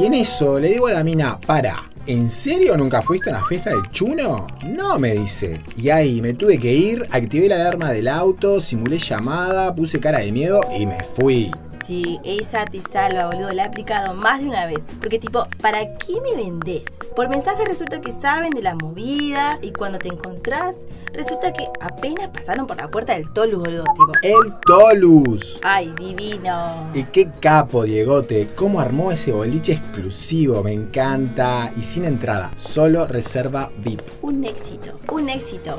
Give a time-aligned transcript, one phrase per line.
[0.00, 3.44] Y en eso le digo a la mina, para, ¿en serio nunca fuiste a una
[3.44, 4.46] fiesta de chuno?
[4.66, 5.60] No, me dice.
[5.76, 10.18] Y ahí me tuve que ir, activé la alarma del auto, simulé llamada, puse cara
[10.18, 11.50] de miedo y me fui.
[11.86, 13.52] Sí, esa te salva, boludo.
[13.52, 14.84] La he aplicado más de una vez.
[15.00, 16.84] Porque, tipo, ¿para qué me vendés?
[17.16, 22.28] Por mensaje resulta que saben de la movida y cuando te encontrás, resulta que apenas
[22.28, 23.82] pasaron por la puerta del Tolus, boludo.
[23.84, 25.58] Tipo, El Tolus.
[25.64, 26.88] ay, divino.
[26.94, 28.50] Y qué capo, Diegote.
[28.54, 30.62] ¿Cómo armó ese boliche exclusivo?
[30.62, 31.72] Me encanta.
[31.76, 34.02] Y sin entrada, solo reserva VIP.
[34.22, 35.78] Un éxito, un éxito.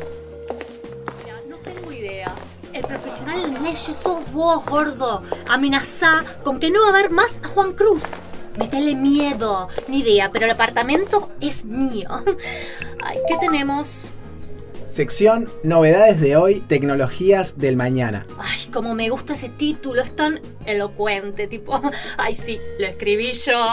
[1.20, 2.34] Mira, no tengo idea.
[2.74, 5.24] El profesional en leyes sos vos, gordo.
[5.48, 8.04] Amenazá con que no va a haber más a Juan Cruz.
[8.58, 9.68] Metele miedo.
[9.90, 12.10] Ni idea, pero el apartamento es mío.
[13.04, 14.10] Ay, ¿qué tenemos?
[14.86, 18.26] Sección Novedades de hoy, tecnologías del mañana.
[18.38, 21.80] Ay, como me gusta ese título, es tan elocuente, tipo,
[22.18, 23.68] ay sí, lo escribí yo.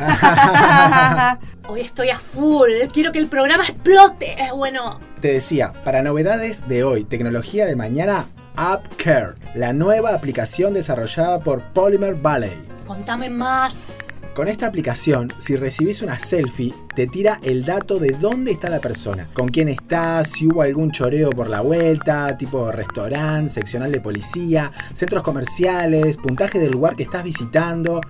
[1.70, 4.36] Hoy estoy a full, quiero que el programa explote.
[4.56, 11.38] Bueno, Te decía, para novedades de hoy, tecnología de mañana, AppCare, la nueva aplicación desarrollada
[11.38, 12.60] por Polymer Valley.
[12.88, 13.76] contame más.
[14.34, 18.80] Con esta aplicación, si recibís una selfie, te tira el dato de dónde está la
[18.80, 24.00] persona, con quién está, si hubo algún choreo por la vuelta, tipo restaurante, seccional de
[24.00, 28.00] policía, centros comerciales, puntaje del lugar que estás visitando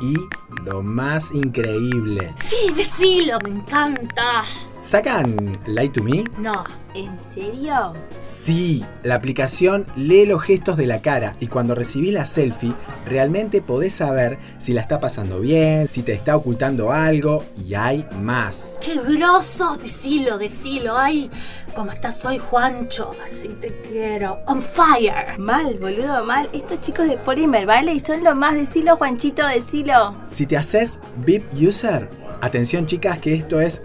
[0.00, 0.16] y
[0.64, 2.32] lo más increíble.
[2.36, 4.44] Sí, decilo, me encanta.
[4.80, 6.24] ¿Sacan Light to Me?
[6.38, 6.64] No,
[6.94, 7.92] ¿En serio?
[8.18, 12.74] Sí, la aplicación lee los gestos de la cara y cuando recibís la selfie
[13.06, 18.06] realmente podés saber si la está pasando bien, si te está ocultando algo y hay
[18.20, 18.78] más.
[18.82, 20.96] qué groso, decilo, decilo.
[20.96, 21.30] Ay,
[21.76, 23.12] ¿cómo estás hoy, Juancho?
[23.22, 24.38] Así te quiero.
[24.46, 25.38] On fire.
[25.38, 26.50] Mal, boludo, mal.
[26.52, 28.54] Estos chicos de Polymer Valley son lo más.
[28.54, 30.16] Decilo, Juanchito, decilo.
[30.28, 32.08] Si te haces VIP User,
[32.40, 33.82] atención chicas que esto es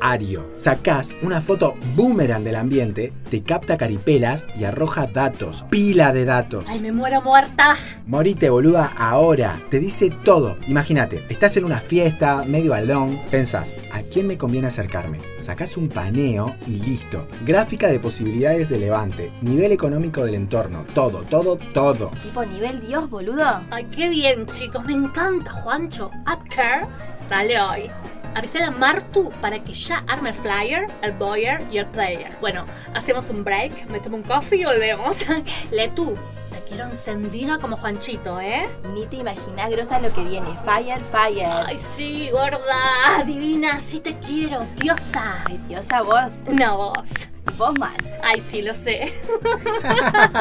[0.00, 0.48] revolucionario.
[0.52, 6.64] Sacás una foto boomerang del ambiente, te capta caripelas y arroja datos, pila de datos.
[6.68, 7.76] Ay, me muero muerta.
[8.06, 9.60] Morite, boluda, ahora.
[9.70, 10.56] Te dice todo.
[10.66, 15.18] Imagínate, estás en una fiesta, medio alón, pensás, ¿a quién me conviene acercarme?
[15.38, 17.26] Sacás un paneo y listo.
[17.46, 22.10] Gráfica de posibilidades de levante, nivel económico del entorno, todo, todo, todo.
[22.22, 23.62] Tipo nivel Dios, boludo.
[23.70, 24.84] Ay, qué bien, chicos.
[24.84, 26.10] Me encanta, Juancho.
[26.26, 26.86] Upcare
[27.18, 27.90] sale hoy.
[28.34, 32.30] Avisé a Martu para que ya arme el flyer, el buyer y el player.
[32.40, 35.16] Bueno, hacemos un break, me tomo un coffee y volvemos.
[35.70, 36.14] Lee tú.
[36.50, 38.68] Te quiero encendida como Juanchito, ¿eh?
[38.94, 40.46] Ni te imaginas, grosa, lo que viene.
[40.64, 41.64] Fire, fire.
[41.66, 43.22] Ay, sí, gorda.
[43.26, 44.66] Divina, sí te quiero.
[44.76, 45.44] Diosa.
[45.44, 46.44] Ay, diosa, vos.
[46.46, 47.28] Voz.
[47.52, 47.96] Y vos más.
[48.22, 49.12] Ay, sí, lo sé.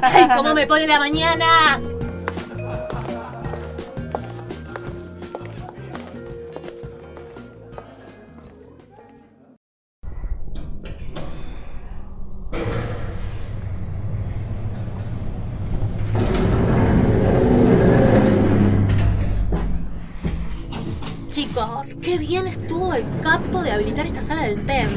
[0.00, 1.80] Ay, cómo me pone la mañana.
[22.00, 24.90] Qué bien estuvo el capo de habilitar esta sala del tent.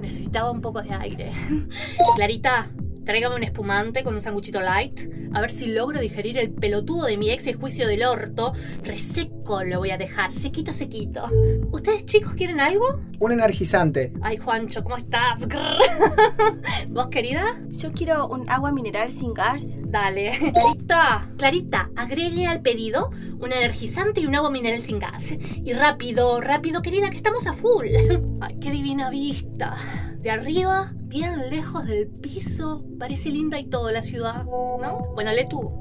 [0.00, 1.32] Necesitaba un poco de aire.
[2.16, 2.70] Clarita,
[3.08, 5.10] tráigame un espumante con un sanguchito light.
[5.32, 8.52] A ver si logro digerir el pelotudo de mi ex y juicio del orto.
[8.84, 11.24] Reseco lo voy a dejar, sequito, sequito.
[11.70, 13.00] ¿Ustedes chicos quieren algo?
[13.18, 14.12] Un energizante.
[14.20, 15.48] Ay, Juancho, ¿cómo estás?
[16.90, 17.58] ¿Vos, querida?
[17.70, 19.78] Yo quiero un agua mineral sin gas.
[19.86, 20.52] Dale.
[20.52, 23.08] Clarita, Clarita, agregue al pedido
[23.40, 25.34] un energizante y un agua mineral sin gas.
[25.64, 27.86] Y rápido, rápido, querida, que estamos a full.
[28.42, 29.78] Ay, qué divina vista.
[30.20, 34.98] De arriba, bien lejos del piso, parece linda y todo la ciudad, ¿no?
[35.14, 35.72] Bueno, lee tú.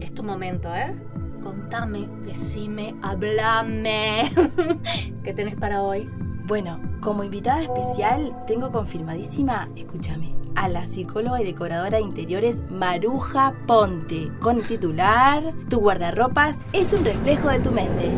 [0.00, 0.94] Es tu momento, ¿eh?
[1.42, 4.32] Contame, decime, hablame.
[5.24, 6.08] ¿Qué tenés para hoy?
[6.46, 13.54] Bueno, como invitada especial tengo confirmadísima, escúchame, a la psicóloga y decoradora de interiores Maruja
[13.66, 18.10] Ponte, con el titular Tu guardarropas es un reflejo de tu mente.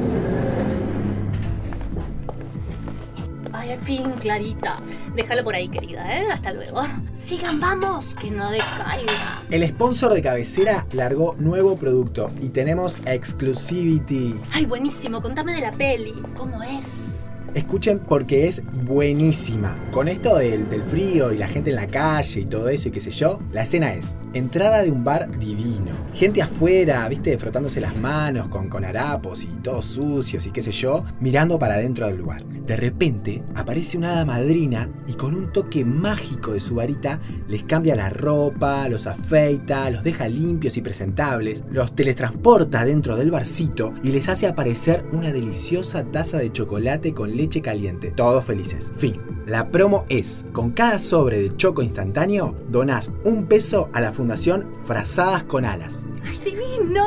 [3.65, 4.79] Ay, al fin, Clarita.
[5.17, 6.27] Déjalo por ahí, querida, ¿eh?
[6.31, 6.83] Hasta luego.
[7.17, 9.43] Sigan, vamos, que no decaiga.
[9.51, 14.39] El sponsor de cabecera largó nuevo producto y tenemos exclusivity.
[14.53, 16.13] Ay, buenísimo, contame de la peli.
[16.37, 17.31] ¿Cómo es?
[17.55, 19.77] Escuchen porque es buenísima.
[19.93, 22.93] Con esto del, del frío y la gente en la calle y todo eso y
[22.93, 25.93] qué sé yo, la escena es entrada de un bar divino.
[26.13, 30.73] Gente afuera, viste, frotándose las manos con, con harapos y todos sucios y qué sé
[30.73, 32.43] yo, mirando para adentro del lugar.
[32.67, 37.63] De repente aparece una hada madrina y con un toque mágico de su varita les
[37.65, 43.93] cambia la ropa, los afeita, los deja limpios y presentables, los teletransporta dentro del barcito
[44.03, 48.13] y les hace aparecer una deliciosa taza de chocolate con leche caliente.
[48.17, 48.91] Todos felices.
[48.97, 49.13] Fin.
[49.45, 54.73] La promo es, con cada sobre de choco instantáneo, donás un peso a la Fundación
[54.87, 56.07] Frazadas con Alas.
[56.25, 57.05] ¡Ay, divino!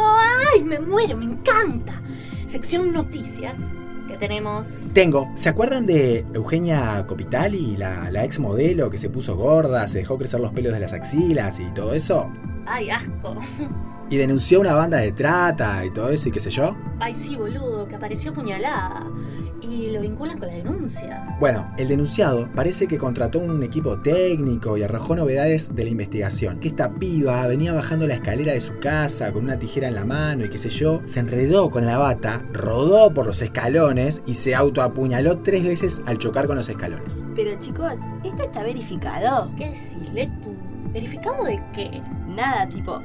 [0.54, 1.18] ¡Ay, me muero!
[1.18, 2.00] ¡Me encanta!
[2.46, 3.72] Sección noticias
[4.18, 4.92] tenemos.
[4.94, 10.00] Tengo, ¿se acuerdan de Eugenia Copitali, la, la ex modelo que se puso gorda, se
[10.00, 12.30] dejó crecer los pelos de las axilas y todo eso?
[12.66, 13.36] ¡Ay, asco!
[14.10, 16.76] Y denunció una banda de trata y todo eso y qué sé yo.
[17.00, 17.88] ¡Ay, sí, boludo!
[17.88, 19.06] Que apareció apuñalada.
[19.62, 21.38] Y lo vinculan con la denuncia.
[21.40, 26.60] Bueno, el denunciado parece que contrató un equipo técnico y arrojó novedades de la investigación.
[26.60, 30.06] Que esta piba venía bajando la escalera de su casa con una tijera en la
[30.06, 34.36] mano y qué sé yo, se enredó con la bata, rodó por los escalones y
[34.36, 37.26] se autoapuñaló tres veces al chocar con los escalones.
[37.36, 37.94] Pero chicos,
[38.24, 39.52] ¿esto está verificado?
[39.58, 40.56] ¿Qué decís, tú?
[40.94, 42.02] ¿Verificado de qué?
[42.28, 43.02] Nada, tipo,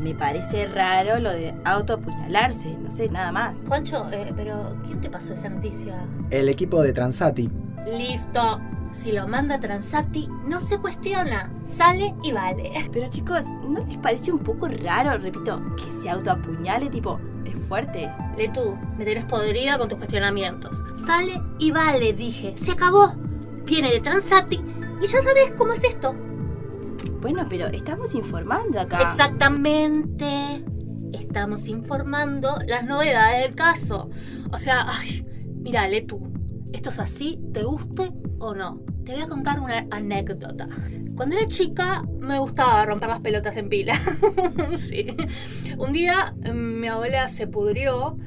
[0.00, 3.56] me parece raro lo de autoapuñalarse, no sé, nada más.
[3.66, 6.06] Juancho, eh, pero ¿quién te pasó esa noticia?
[6.30, 7.50] El equipo de Transati.
[7.86, 8.60] Listo.
[8.92, 11.52] Si lo manda Transati, no se cuestiona.
[11.64, 12.72] Sale y vale.
[12.92, 18.10] Pero chicos, ¿no les parece un poco raro, repito, que se autoapuñale, tipo, es fuerte?
[18.38, 20.82] Le tú, me tenés podrida con tus cuestionamientos.
[20.94, 22.54] Sale y vale, dije.
[22.56, 23.14] Se acabó.
[23.64, 24.62] Viene de Transati
[25.02, 26.14] y ya sabes cómo es esto.
[27.20, 29.02] Bueno, pero estamos informando acá.
[29.02, 30.64] Exactamente.
[31.12, 34.10] Estamos informando las novedades del caso.
[34.52, 35.26] O sea, ay,
[35.60, 36.20] mírale tú.
[36.72, 38.80] Esto es así, te guste o no.
[39.04, 40.68] Te voy a contar una anécdota.
[41.14, 43.98] Cuando era chica me gustaba romper las pelotas en pila.
[44.76, 45.06] sí.
[45.78, 48.18] Un día mm, mi abuela se pudrió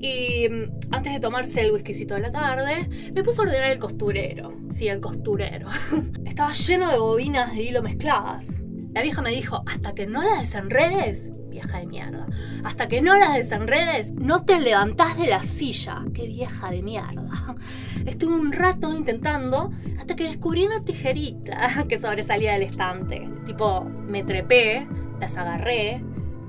[0.00, 3.78] y mm, antes de tomarse el whiskycito de la tarde, me puso a ordenar el
[3.78, 4.52] costurero.
[4.72, 5.68] Sí, el costurero.
[6.24, 8.62] Estaba lleno de bobinas de hilo mezcladas.
[8.92, 12.26] La vieja me dijo, hasta que no las desenredes, vieja de mierda,
[12.64, 16.02] hasta que no las desenredes, no te levantás de la silla.
[16.14, 17.56] Qué vieja de mierda.
[18.06, 23.28] Estuve un rato intentando hasta que descubrí una tijerita que sobresalía del estante.
[23.44, 24.86] Tipo, me trepé,
[25.20, 26.02] las agarré,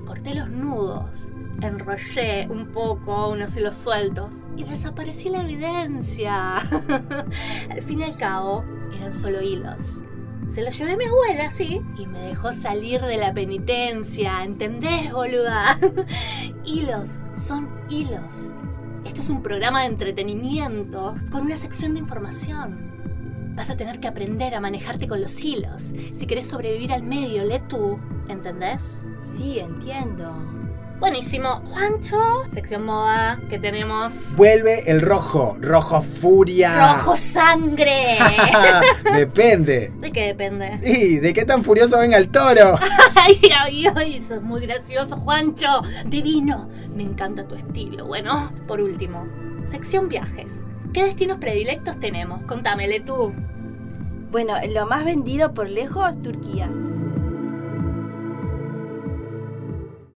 [0.06, 6.56] corté los nudos, enrollé un poco unos hilos sueltos y desapareció la evidencia.
[7.70, 8.64] al fin y al cabo,
[8.96, 10.02] eran solo hilos.
[10.48, 15.12] Se lo llevé a mi abuela, sí, y me dejó salir de la penitencia, ¿entendés,
[15.12, 15.78] boluda?
[16.64, 18.54] hilos son hilos.
[19.04, 23.54] Este es un programa de entretenimiento con una sección de información.
[23.54, 25.94] Vas a tener que aprender a manejarte con los hilos.
[26.12, 29.06] Si querés sobrevivir al medio, lee tú, ¿entendés?
[29.18, 30.67] Sí, entiendo.
[30.98, 31.62] Buenísimo.
[31.70, 32.18] Juancho,
[32.48, 34.34] sección moda que tenemos.
[34.36, 36.94] Vuelve el rojo, rojo furia.
[36.96, 38.18] ¡Rojo sangre!
[39.14, 39.92] depende.
[40.00, 40.80] ¿De qué depende?
[40.82, 42.80] Y de qué tan furioso venga el toro.
[43.14, 45.82] ay, ay, ay, eso es muy gracioso, Juancho.
[46.06, 46.68] Divino.
[46.92, 48.06] Me encanta tu estilo.
[48.06, 49.24] Bueno, por último,
[49.62, 50.66] sección viajes.
[50.92, 52.42] ¿Qué destinos predilectos tenemos?
[52.42, 53.32] Contámele tú.
[54.32, 56.68] Bueno, lo más vendido por lejos, Turquía.